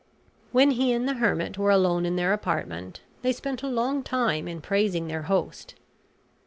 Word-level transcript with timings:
When 0.51 0.71
he 0.71 0.93
and 0.93 1.07
the 1.07 1.13
hermit 1.13 1.59
were 1.59 1.69
alone 1.69 2.07
in 2.07 2.15
their 2.15 2.33
apartment, 2.33 3.01
they 3.21 3.31
spent 3.31 3.61
a 3.61 3.67
long 3.67 4.01
time 4.01 4.47
in 4.47 4.59
praising 4.59 5.07
their 5.07 5.21
host. 5.29 5.75